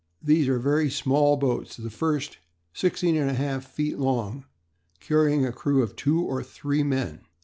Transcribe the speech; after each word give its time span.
These 0.23 0.47
are 0.47 0.57
very 0.57 0.89
small 0.89 1.37
boats, 1.37 1.77
the 1.77 1.91
first, 1.91 2.39
16 2.73 3.13
1/2 3.17 3.63
feet 3.63 3.99
long, 3.99 4.45
carrying 4.99 5.45
a 5.45 5.51
crew 5.51 5.83
of 5.83 5.95
two 5.95 6.23
or 6.23 6.41
three 6.41 6.81
men. 6.81 7.21